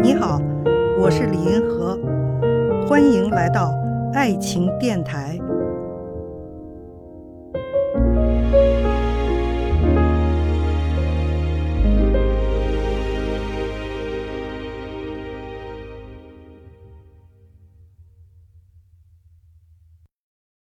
[0.00, 0.40] 你好
[0.96, 1.98] 我是李银河，
[2.86, 3.74] 欢迎来到
[4.14, 5.36] 爱情电台。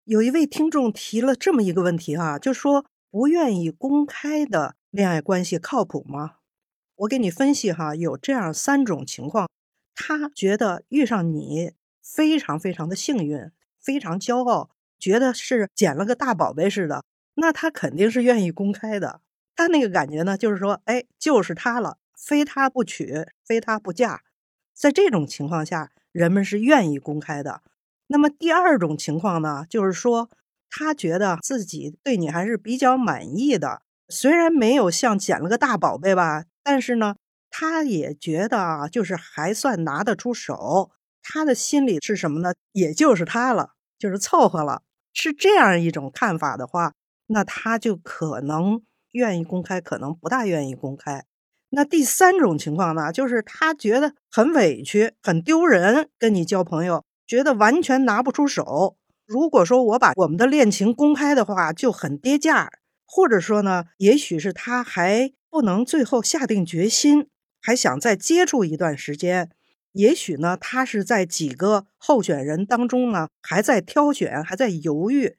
[0.05, 6.36] 有一位听众提了这么一个问题哈、就说不愿意公开的恋爱关系靠谱吗？
[6.98, 9.49] 我给你分析哈，有这样三种情况，
[9.94, 17.04] 他觉得遇上你非常非常的幸运，非常骄傲，觉得是捡了个大宝贝似的，
[17.35, 19.21] 那他肯定是愿意公开的。
[19.58, 24.21] 他那个感觉呢，就是说，哎，就是他了，非他不娶，非他不嫁。
[24.73, 27.62] 在这种情况下，人们是愿意公开的。
[28.07, 30.30] 那么第二种情况呢，就是说
[30.70, 37.16] 他觉得自己对你还是比较满意的，虽然没有像捡了个大宝贝吧，但是呢，
[37.52, 40.90] 他也觉得啊，就是还算拿得出手。
[41.22, 42.54] 他的心里是什么呢？
[42.72, 44.82] 也就是他了，就是凑合了。
[45.13, 46.94] 是这样一种看法的话，
[47.27, 51.24] 那他就可能愿意公开，可能不大愿意公开。
[51.70, 58.98] 那第三种情况呢，就是他觉得很委屈、很丢人，跟你交朋友，觉得完全拿不出手。
[59.27, 62.70] 如果说我把我们的恋情公开的话，就很跌价，
[63.05, 67.29] 或者说呢，也许是他还不能最后下定决心，
[67.61, 69.50] 还想再接触一段时间。
[69.94, 75.38] 也许呢，他是在几个候选人当中呢，还在挑选，还在犹豫。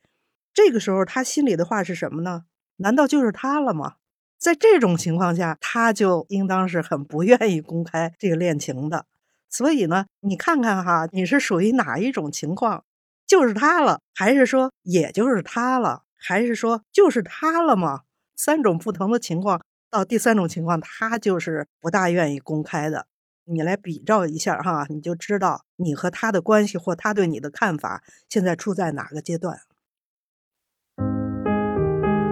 [0.55, 2.45] 这个时候，他心里的话是什么呢？
[2.77, 3.97] 难道就是他了吗？
[4.39, 9.05] 在这种情况下，他就应当是很不愿意公开这个恋情的。
[9.51, 12.85] 所以呢，你看看哈，你是属于哪一种情况？
[13.27, 18.05] 就是他了，还是说也就是他了，还是说就是他了吗？
[18.35, 23.07] 三种不同的情况，到第三种情况，他就是不大愿意公开的。
[23.45, 29.61] 你来比照一下哈，你就知道你和他的关系或他对你的看法现在处在哪个阶段。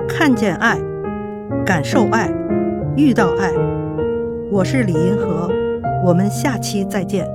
[0.08, 0.78] 看见爱，
[1.64, 2.28] 感受爱，
[2.96, 3.52] 遇到爱。
[4.50, 5.48] 我是李银河，
[6.04, 7.33] 我们下期再见。